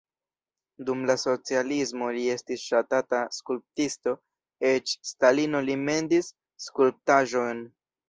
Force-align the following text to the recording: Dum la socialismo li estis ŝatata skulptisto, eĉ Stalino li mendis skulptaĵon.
Dum 0.87 1.03
la 1.09 1.15
socialismo 1.23 2.07
li 2.15 2.23
estis 2.37 2.65
ŝatata 2.71 3.21
skulptisto, 3.37 4.17
eĉ 4.73 4.99
Stalino 5.13 5.65
li 5.71 5.81
mendis 5.87 6.35
skulptaĵon. 6.69 7.67